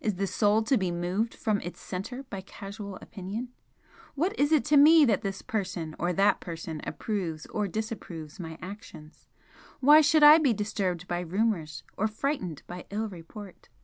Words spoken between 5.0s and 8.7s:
that this person or that person approves or disapproves my